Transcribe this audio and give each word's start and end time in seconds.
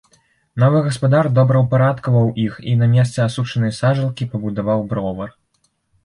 Новы 0.61 0.79
гаспадар 0.85 1.27
добраўпарадкаваў 1.39 2.31
іх 2.45 2.55
і 2.71 2.73
на 2.79 2.87
месцы 2.93 3.19
асушанай 3.25 3.73
сажалкі 3.81 4.27
пабудаваў 4.31 4.81
бровар. 4.95 5.29